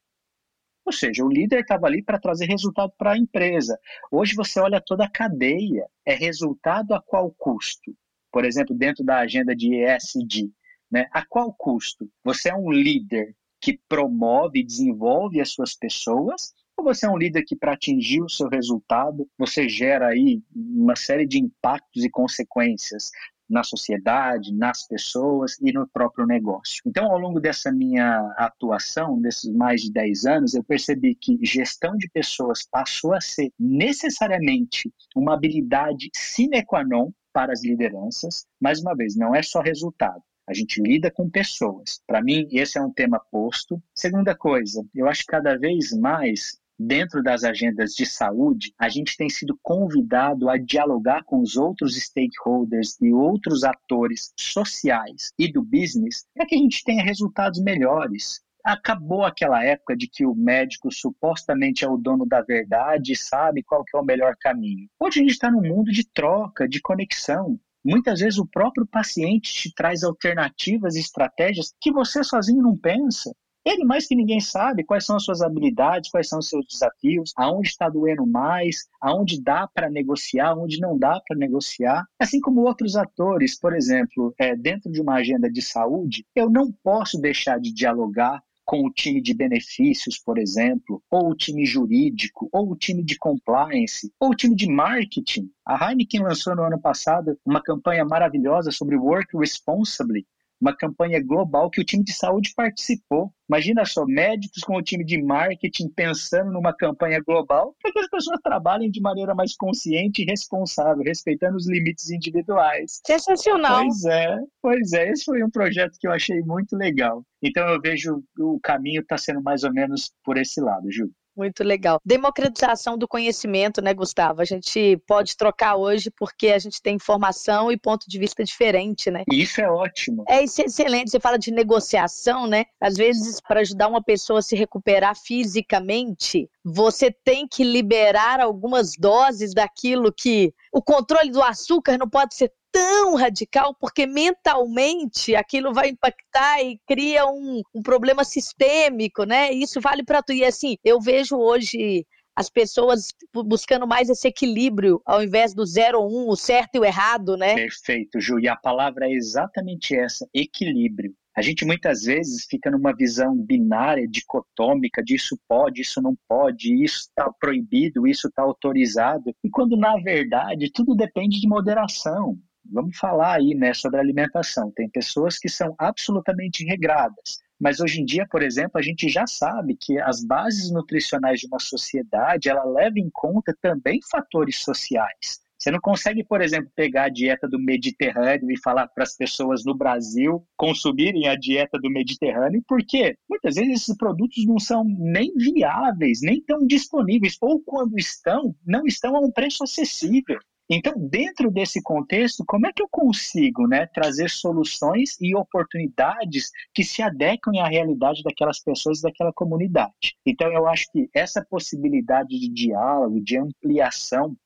[0.88, 3.78] Ou seja, o líder estava ali para trazer resultado para a empresa.
[4.10, 7.94] Hoje você olha toda a cadeia, é resultado a qual custo?
[8.32, 10.50] Por exemplo, dentro da agenda de ESG,
[10.90, 11.06] né?
[11.12, 12.10] A qual custo?
[12.24, 17.18] Você é um líder que promove e desenvolve as suas pessoas ou você é um
[17.18, 22.08] líder que para atingir o seu resultado, você gera aí uma série de impactos e
[22.08, 23.10] consequências
[23.48, 26.82] na sociedade, nas pessoas e no próprio negócio.
[26.86, 31.96] Então, ao longo dessa minha atuação, desses mais de 10 anos, eu percebi que gestão
[31.96, 38.46] de pessoas passou a ser necessariamente uma habilidade sine qua non para as lideranças.
[38.60, 40.22] Mais uma vez, não é só resultado.
[40.48, 42.00] A gente lida com pessoas.
[42.06, 43.82] Para mim, esse é um tema posto.
[43.94, 49.16] Segunda coisa, eu acho que cada vez mais dentro das agendas de saúde, a gente
[49.16, 55.62] tem sido convidado a dialogar com os outros stakeholders e outros atores sociais e do
[55.62, 58.40] business para que a gente tenha resultados melhores.
[58.64, 63.62] Acabou aquela época de que o médico supostamente é o dono da verdade e sabe
[63.62, 64.88] qual que é o melhor caminho.
[65.00, 67.58] Hoje a gente está num mundo de troca, de conexão.
[67.84, 73.32] Muitas vezes o próprio paciente te traz alternativas e estratégias que você sozinho não pensa.
[73.68, 77.34] Ele mais que ninguém sabe quais são as suas habilidades, quais são os seus desafios,
[77.36, 82.06] aonde está doendo mais, aonde dá para negociar, aonde não dá para negociar.
[82.18, 86.72] Assim como outros atores, por exemplo, é, dentro de uma agenda de saúde, eu não
[86.82, 92.48] posso deixar de dialogar com o time de benefícios, por exemplo, ou o time jurídico,
[92.50, 95.50] ou o time de compliance, ou o time de marketing.
[95.66, 100.26] A Heineken lançou no ano passado uma campanha maravilhosa sobre Work Responsibly,
[100.60, 103.32] uma campanha global que o time de saúde participou.
[103.48, 108.08] Imagina só, médicos com o time de marketing pensando numa campanha global para que as
[108.08, 113.00] pessoas trabalhem de maneira mais consciente e responsável, respeitando os limites individuais.
[113.06, 113.84] Sensacional.
[113.84, 115.10] Pois é, pois é.
[115.10, 117.24] Esse foi um projeto que eu achei muito legal.
[117.42, 121.10] Então eu vejo o caminho está sendo mais ou menos por esse lado, Ju.
[121.38, 122.00] Muito legal.
[122.04, 124.42] Democratização do conhecimento, né, Gustavo?
[124.42, 129.08] A gente pode trocar hoje porque a gente tem informação e ponto de vista diferente,
[129.08, 129.22] né?
[129.30, 130.24] Isso é ótimo.
[130.28, 131.12] É excelente.
[131.12, 132.64] Você fala de negociação, né?
[132.80, 138.94] Às vezes, para ajudar uma pessoa a se recuperar fisicamente, você tem que liberar algumas
[138.98, 145.72] doses daquilo que o controle do açúcar não pode ser tão radical, porque mentalmente aquilo
[145.72, 149.52] vai impactar e cria um, um problema sistêmico, né?
[149.52, 150.36] Isso vale para tudo.
[150.36, 152.06] E assim, eu vejo hoje
[152.38, 156.84] as pessoas buscando mais esse equilíbrio, ao invés do zero um, o certo e o
[156.84, 157.56] errado, né?
[157.56, 158.38] Perfeito, Ju.
[158.38, 161.12] E a palavra é exatamente essa, equilíbrio.
[161.36, 166.72] A gente muitas vezes fica numa visão binária, dicotômica, de isso pode, isso não pode,
[166.82, 169.32] isso está proibido, isso está autorizado.
[169.42, 172.36] E quando, na verdade, tudo depende de moderação.
[172.70, 174.70] Vamos falar aí né, sobre alimentação.
[174.70, 177.38] Tem pessoas que são absolutamente regradas.
[177.58, 181.46] Mas hoje em dia, por exemplo, a gente já sabe que as bases nutricionais de
[181.46, 185.40] uma sociedade, ela leva em conta também fatores sociais.
[185.58, 189.64] Você não consegue, por exemplo, pegar a dieta do Mediterrâneo e falar para as pessoas
[189.64, 195.34] no Brasil consumirem a dieta do Mediterrâneo, porque muitas vezes esses produtos não são nem
[195.34, 200.38] viáveis, nem tão disponíveis, ou quando estão, não estão a um preço acessível.
[200.70, 206.84] Então, dentro desse contexto, como é que eu consigo né, trazer soluções e oportunidades que
[206.84, 210.16] se adequem à realidade daquelas pessoas, daquela comunidade?
[210.26, 214.36] Então, eu acho que essa possibilidade de diálogo, de ampliação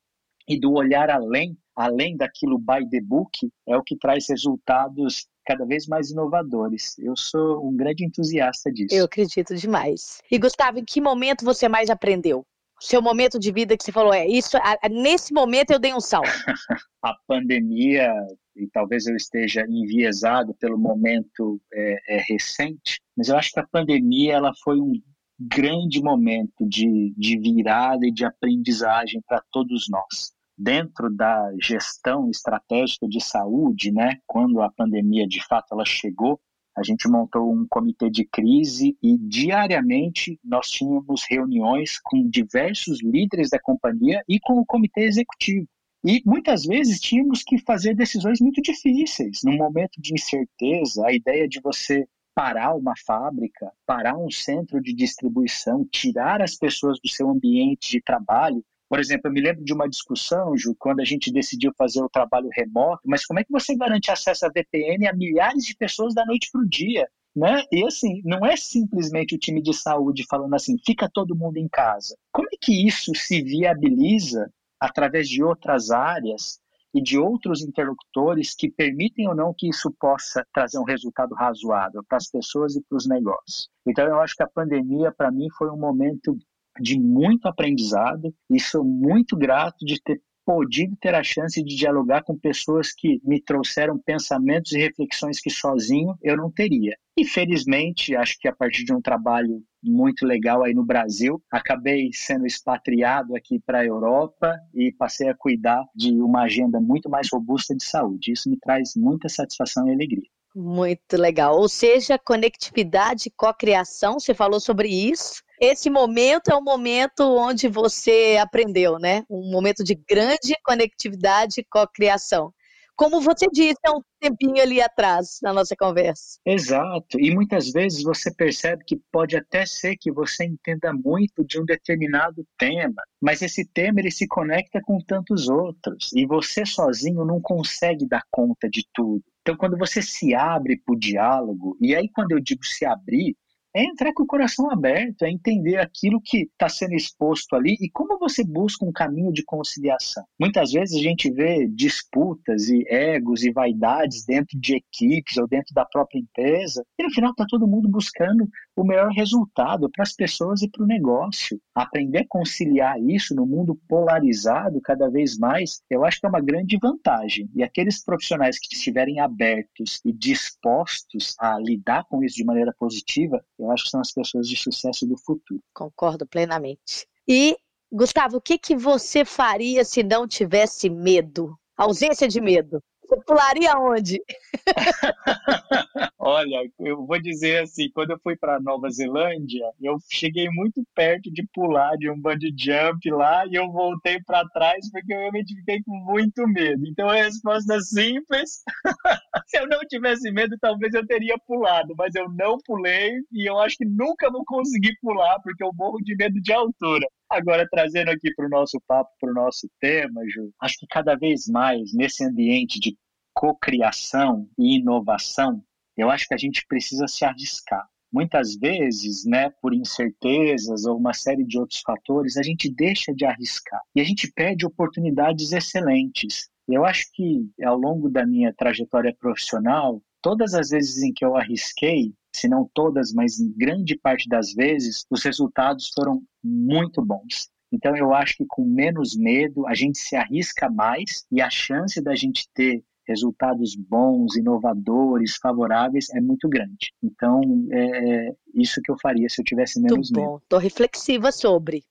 [0.49, 5.65] e do olhar além, além daquilo by the book, é o que traz resultados cada
[5.65, 6.97] vez mais inovadores.
[6.99, 8.95] Eu sou um grande entusiasta disso.
[8.95, 10.21] Eu acredito demais.
[10.31, 12.45] E Gustavo, em que momento você mais aprendeu?
[12.83, 14.57] Seu momento de vida que você falou, é isso,
[14.91, 16.29] nesse momento eu dei um salto?
[17.03, 18.13] a pandemia,
[18.57, 23.67] e talvez eu esteja enviesado pelo momento é, é, recente, mas eu acho que a
[23.67, 24.93] pandemia ela foi um
[25.39, 30.33] grande momento de, de virada e de aprendizagem para todos nós.
[30.57, 36.39] Dentro da gestão estratégica de saúde, né, quando a pandemia de fato ela chegou,
[36.77, 43.51] a gente montou um comitê de crise e diariamente nós tínhamos reuniões com diversos líderes
[43.51, 45.67] da companhia e com o comitê executivo.
[46.05, 49.41] E muitas vezes tínhamos que fazer decisões muito difíceis.
[49.45, 54.93] Num momento de incerteza, a ideia de você parar uma fábrica, parar um centro de
[54.93, 59.73] distribuição, tirar as pessoas do seu ambiente de trabalho, Por exemplo, eu me lembro de
[59.73, 63.51] uma discussão, Ju, quando a gente decidiu fazer o trabalho remoto, mas como é que
[63.51, 67.09] você garante acesso a VPN a milhares de pessoas da noite para o dia?
[67.35, 67.65] Né?
[67.73, 71.67] E assim, não é simplesmente o time de saúde falando assim, fica todo mundo em
[71.71, 72.19] casa.
[72.31, 76.61] Como é que isso se viabiliza através de outras áreas
[76.95, 82.05] e de outros interlocutores que permitem ou não que isso possa trazer um resultado razoável
[82.07, 83.71] para as pessoas e para os negócios.
[83.87, 86.37] Então, eu acho que a pandemia, para mim, foi um momento
[86.81, 92.23] de muito aprendizado e sou muito grato de ter podido ter a chance de dialogar
[92.23, 96.97] com pessoas que me trouxeram pensamentos e reflexões que sozinho eu não teria.
[97.17, 102.11] E felizmente, acho que a partir de um trabalho muito legal aí no Brasil, acabei
[102.13, 107.29] sendo expatriado aqui para a Europa e passei a cuidar de uma agenda muito mais
[107.31, 108.33] robusta de saúde.
[108.33, 110.29] Isso me traz muita satisfação e alegria.
[110.55, 111.59] Muito legal.
[111.59, 118.37] Ou seja, conectividade cocriação, você falou sobre isso esse momento é o momento onde você
[118.41, 119.25] aprendeu, né?
[119.31, 122.53] Um momento de grande conectividade e co-criação.
[122.97, 126.39] Como você disse há um tempinho ali atrás na nossa conversa.
[126.45, 127.19] Exato.
[127.19, 131.65] E muitas vezes você percebe que pode até ser que você entenda muito de um
[131.65, 137.41] determinado tema, mas esse tema ele se conecta com tantos outros e você sozinho não
[137.41, 139.23] consegue dar conta de tudo.
[139.41, 143.37] Então, quando você se abre para o diálogo, e aí quando eu digo se abrir,
[143.75, 147.91] é entrar com o coração aberto, é entender aquilo que está sendo exposto ali e
[147.91, 150.25] como você busca um caminho de conciliação.
[150.39, 155.75] Muitas vezes a gente vê disputas e egos e vaidades dentro de equipes ou dentro
[155.75, 160.13] da própria empresa e no final está todo mundo buscando o melhor resultado para as
[160.13, 161.61] pessoas e para o negócio.
[161.75, 166.41] Aprender a conciliar isso no mundo polarizado cada vez mais, eu acho que é uma
[166.41, 167.51] grande vantagem.
[167.55, 173.45] E aqueles profissionais que estiverem abertos e dispostos a lidar com isso de maneira positiva,
[173.59, 175.63] eu acho que são as pessoas de sucesso do futuro.
[175.75, 177.07] Concordo plenamente.
[177.29, 177.57] E,
[177.91, 181.57] Gustavo, o que, que você faria se não tivesse medo?
[181.77, 182.83] Ausência de medo.
[183.13, 184.23] Você pularia onde?
[186.19, 191.31] Olha, eu vou dizer assim, quando eu fui para Nova Zelândia, eu cheguei muito perto
[191.31, 195.55] de pular de um bungee jump lá e eu voltei para trás porque eu realmente
[195.55, 196.87] fiquei com muito medo.
[196.87, 198.63] Então a resposta é simples.
[199.47, 203.59] Se eu não tivesse medo, talvez eu teria pulado, mas eu não pulei e eu
[203.59, 207.07] acho que nunca vou conseguir pular porque eu morro de medo de altura.
[207.33, 211.15] Agora, trazendo aqui para o nosso papo, para o nosso tema, Ju, acho que cada
[211.17, 212.95] vez mais nesse ambiente de
[213.35, 215.63] cocriação e inovação,
[215.97, 217.87] eu acho que a gente precisa se arriscar.
[218.13, 223.25] Muitas vezes, né, por incertezas ou uma série de outros fatores, a gente deixa de
[223.25, 226.51] arriscar e a gente perde oportunidades excelentes.
[226.69, 231.37] Eu acho que ao longo da minha trajetória profissional, todas as vezes em que eu
[231.37, 237.51] arrisquei, se não todas, mas grande parte das vezes, os resultados foram muito bons.
[237.73, 242.01] Então eu acho que com menos medo a gente se arrisca mais e a chance
[242.03, 246.93] da gente ter resultados bons, inovadores, favoráveis é muito grande.
[247.03, 247.41] Então
[247.71, 250.37] é, é isso que eu faria se eu tivesse menos muito bom.
[250.39, 251.85] Estou reflexiva sobre.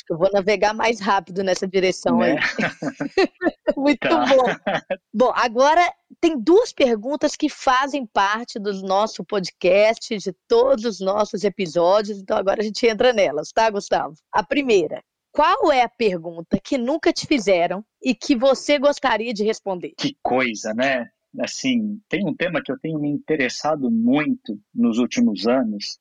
[0.00, 2.36] Acho que eu vou navegar mais rápido nessa direção né?
[2.36, 2.38] aí.
[3.76, 4.24] Muito tá.
[4.26, 4.44] bom.
[5.12, 5.80] Bom, agora
[6.20, 12.36] tem duas perguntas que fazem parte do nosso podcast, de todos os nossos episódios, então
[12.36, 14.14] agora a gente entra nelas, tá, Gustavo?
[14.32, 15.02] A primeira,
[15.32, 19.92] qual é a pergunta que nunca te fizeram e que você gostaria de responder?
[19.96, 21.10] Que coisa, né?
[21.38, 25.98] Assim, tem um tema que eu tenho me interessado muito nos últimos anos,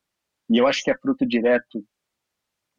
[0.50, 1.86] e eu acho que é fruto direto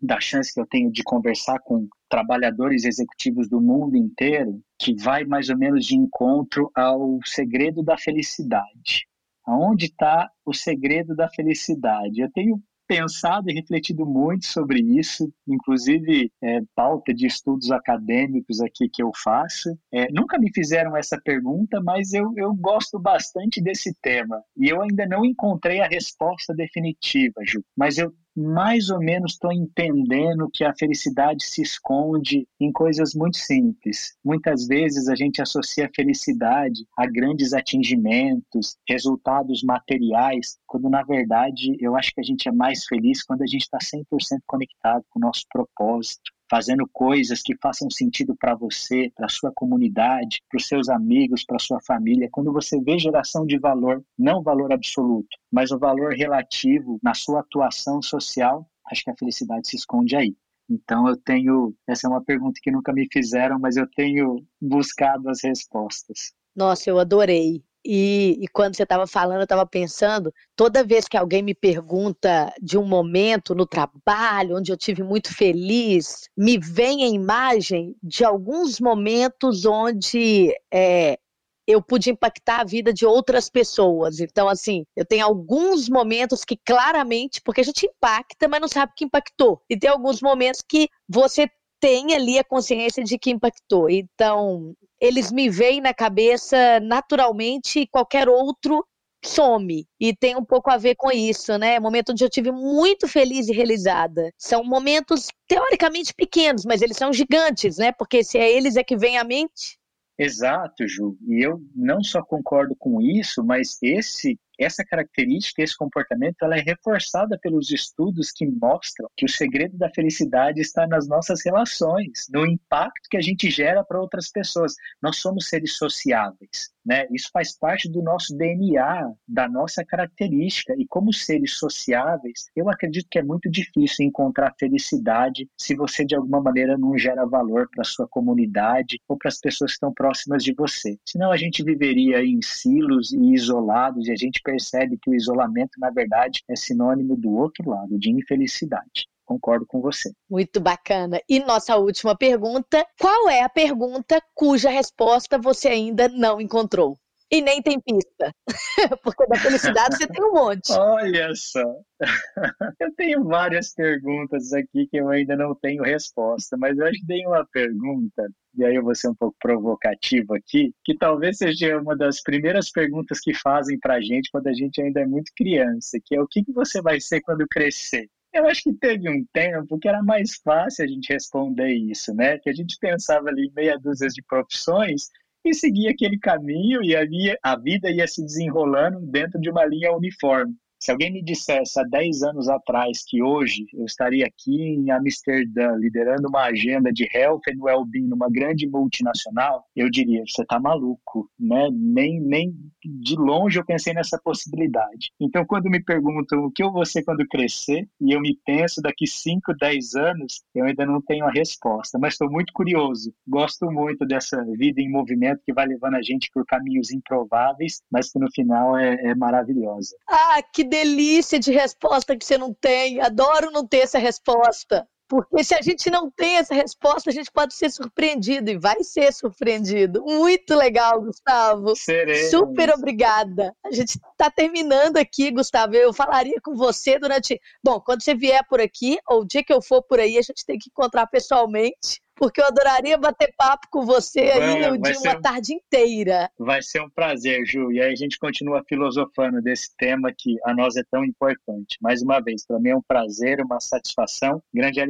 [0.03, 5.24] da chance que eu tenho de conversar com trabalhadores executivos do mundo inteiro, que vai
[5.24, 9.07] mais ou menos de encontro ao segredo da felicidade.
[9.44, 12.20] Aonde está o segredo da felicidade?
[12.20, 18.88] Eu tenho pensado e refletido muito sobre isso, inclusive é, pauta de estudos acadêmicos aqui
[18.93, 19.78] que eu faço.
[19.93, 24.82] É, nunca me fizeram essa pergunta, mas eu, eu gosto bastante desse tema e eu
[24.82, 27.62] ainda não encontrei a resposta definitiva, Ju.
[27.76, 33.36] Mas eu mais ou menos estou entendendo que a felicidade se esconde em coisas muito
[33.36, 34.16] simples.
[34.24, 41.76] Muitas vezes a gente associa a felicidade a grandes atingimentos, resultados materiais, quando na verdade
[41.80, 45.18] eu acho que a gente é mais feliz quando a gente está 100% conectado com
[45.18, 50.66] o nosso propósito, fazendo coisas que façam sentido para você, para sua comunidade, para os
[50.66, 52.28] seus amigos, para sua família.
[52.32, 57.40] Quando você vê geração de valor, não valor absoluto, mas o valor relativo na sua
[57.40, 60.34] atuação social, acho que a felicidade se esconde aí.
[60.68, 65.28] Então eu tenho, essa é uma pergunta que nunca me fizeram, mas eu tenho buscado
[65.28, 66.32] as respostas.
[66.55, 67.62] Nossa, eu adorei.
[67.85, 72.53] E, e, quando você estava falando, eu estava pensando, toda vez que alguém me pergunta
[72.61, 78.24] de um momento no trabalho onde eu tive muito feliz, me vem a imagem de
[78.24, 81.18] alguns momentos onde é,
[81.66, 84.20] eu pude impactar a vida de outras pessoas.
[84.20, 88.93] Então, assim, eu tenho alguns momentos que claramente, porque a gente impacta, mas não sabe
[88.97, 89.62] que impactou.
[89.70, 91.49] E tem alguns momentos que você
[91.81, 93.89] tem ali a consciência de que impactou.
[93.89, 98.85] Então, eles me veem na cabeça naturalmente, qualquer outro
[99.24, 99.87] some.
[99.99, 101.78] E tem um pouco a ver com isso, né?
[101.78, 104.33] Momento onde eu tive muito feliz e realizada.
[104.39, 107.93] São momentos teoricamente pequenos, mas eles são gigantes, né?
[107.93, 109.78] Porque se é eles é que vem à mente.
[110.18, 111.16] Exato, Ju.
[111.28, 116.61] E eu não só concordo com isso, mas esse essa característica, esse comportamento, ela é
[116.61, 122.47] reforçada pelos estudos que mostram que o segredo da felicidade está nas nossas relações, no
[122.47, 124.75] impacto que a gente gera para outras pessoas.
[125.03, 126.71] Nós somos seres sociáveis.
[126.85, 127.07] Né?
[127.13, 130.75] Isso faz parte do nosso DNA, da nossa característica.
[130.79, 136.17] E como seres sociáveis, eu acredito que é muito difícil encontrar felicidade se você de
[136.17, 140.43] alguma maneira não gera valor para sua comunidade ou para as pessoas que estão próximas
[140.43, 140.97] de você.
[141.07, 145.78] Senão a gente viveria em silos e isolados e a gente percebe que o isolamento,
[145.78, 150.11] na verdade, é sinônimo do outro lado, de infelicidade concordo com você.
[150.28, 151.20] Muito bacana.
[151.28, 156.98] E nossa última pergunta: qual é a pergunta cuja resposta você ainda não encontrou?
[157.31, 158.35] E nem tem pista.
[159.05, 160.72] Porque da felicidade você tem um monte.
[160.72, 161.62] Olha só.
[162.81, 167.26] Eu tenho várias perguntas aqui que eu ainda não tenho resposta, mas eu acho dei
[167.26, 168.26] uma pergunta,
[168.57, 172.70] e aí eu vou ser um pouco provocativo aqui, que talvez seja uma das primeiras
[172.70, 176.26] perguntas que fazem pra gente quando a gente ainda é muito criança, que é o
[176.26, 178.09] que, que você vai ser quando crescer?
[178.33, 182.39] Eu acho que teve um tempo que era mais fácil a gente responder isso, né?
[182.39, 185.09] Que a gente pensava ali em meia dúzia de profissões
[185.45, 189.93] e seguia aquele caminho e ali a vida ia se desenrolando dentro de uma linha
[189.93, 190.55] uniforme.
[190.81, 195.76] Se alguém me dissesse há 10 anos atrás que hoje eu estaria aqui em Amsterdã
[195.76, 201.31] liderando uma agenda de health and well-being numa grande multinacional, eu diria, você está maluco,
[201.39, 201.68] né?
[201.70, 205.12] Nem, nem de longe eu pensei nessa possibilidade.
[205.20, 208.81] Então, quando me perguntam o que eu vou ser quando crescer, e eu me penso
[208.81, 213.12] daqui 5, 10 anos, eu ainda não tenho a resposta, mas estou muito curioso.
[213.28, 218.11] Gosto muito dessa vida em movimento que vai levando a gente por caminhos improváveis, mas
[218.11, 219.95] que no final é, é maravilhosa.
[220.09, 223.01] Ah, que delícia de resposta que você não tem.
[223.01, 224.89] Adoro não ter essa resposta.
[225.11, 228.81] Porque se a gente não tem essa resposta, a gente pode ser surpreendido e vai
[228.85, 230.05] ser surpreendido.
[230.05, 231.75] Muito legal, Gustavo.
[231.75, 232.31] Seremos.
[232.31, 233.53] Super obrigada.
[233.66, 235.75] A gente está terminando aqui, Gustavo.
[235.75, 237.41] Eu falaria com você durante.
[237.62, 240.23] Bom, quando você vier por aqui, ou o dia que eu for por aí, a
[240.23, 244.99] gente tem que encontrar pessoalmente porque eu adoraria bater papo com você aí é, de
[244.99, 246.31] uma tarde inteira.
[246.39, 247.73] Vai ser um prazer, Ju.
[247.73, 251.79] E aí a gente continua filosofando desse tema que a nós é tão importante.
[251.81, 254.81] Mais uma vez, para mim é um prazer, uma satisfação, grande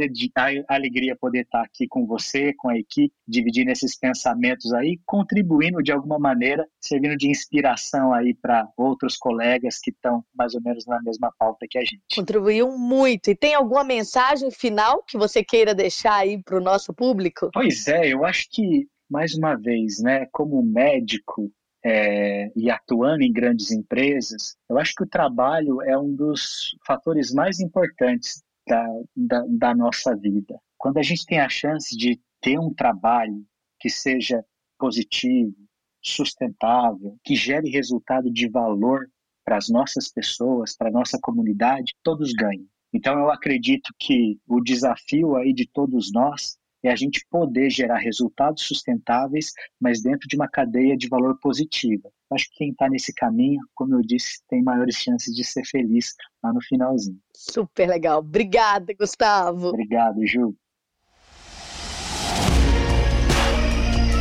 [0.69, 5.93] alegria poder estar aqui com você, com a equipe, dividindo esses pensamentos aí, contribuindo de
[5.93, 11.01] alguma maneira, servindo de inspiração aí para outros colegas que estão mais ou menos na
[11.01, 12.01] mesma pauta que a gente.
[12.13, 13.31] Contribuiu muito.
[13.31, 17.20] E tem alguma mensagem final que você queira deixar aí para o nosso público?
[17.21, 17.51] Público?
[17.53, 21.53] Pois é, eu acho que, mais uma vez, né, como médico
[21.85, 27.33] é, e atuando em grandes empresas, eu acho que o trabalho é um dos fatores
[27.33, 30.59] mais importantes da, da, da nossa vida.
[30.79, 33.45] Quando a gente tem a chance de ter um trabalho
[33.79, 34.45] que seja
[34.79, 35.55] positivo,
[36.03, 39.09] sustentável, que gere resultado de valor
[39.45, 42.67] para as nossas pessoas, para a nossa comunidade, todos ganham.
[42.93, 47.99] Então eu acredito que o desafio aí de todos nós é a gente poder gerar
[47.99, 52.11] resultados sustentáveis, mas dentro de uma cadeia de valor positiva.
[52.33, 56.15] Acho que quem está nesse caminho, como eu disse, tem maiores chances de ser feliz
[56.43, 57.19] lá no finalzinho.
[57.35, 58.21] Super legal.
[58.21, 59.69] Obrigada, Gustavo.
[59.69, 60.55] Obrigado, Ju.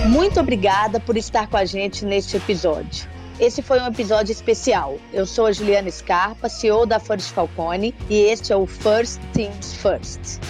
[0.10, 3.07] Muito obrigada por estar com a gente neste episódio.
[3.39, 4.97] Esse foi um episódio especial.
[5.14, 9.74] Eu sou a Juliana Scarpa, CEO da First Falcone, e este é o First Things
[9.76, 10.41] First.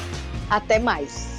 [0.49, 1.38] Até mais!